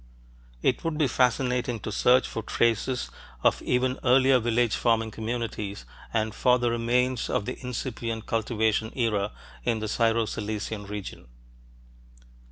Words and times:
It 0.63 0.83
would 0.83 0.97
be 0.97 1.05
fascinating 1.07 1.79
to 1.81 1.91
search 1.91 2.27
for 2.27 2.41
traces 2.41 3.11
of 3.43 3.61
even 3.61 3.99
earlier 4.03 4.39
village 4.39 4.75
farming 4.75 5.11
communities 5.11 5.85
and 6.11 6.33
for 6.33 6.57
the 6.57 6.71
remains 6.71 7.29
of 7.29 7.45
the 7.45 7.61
incipient 7.63 8.25
cultivation 8.25 8.91
era, 8.95 9.31
in 9.63 9.77
the 9.77 9.87
Syro 9.87 10.25
Cilician 10.25 10.87
region. 10.87 11.27